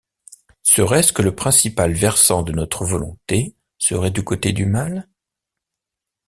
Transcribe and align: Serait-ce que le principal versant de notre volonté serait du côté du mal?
Serait-ce 0.63 1.13
que 1.13 1.21
le 1.21 1.35
principal 1.35 1.93
versant 1.93 2.41
de 2.41 2.51
notre 2.51 2.85
volonté 2.85 3.55
serait 3.77 4.09
du 4.09 4.23
côté 4.23 4.51
du 4.51 4.65
mal? 4.65 5.07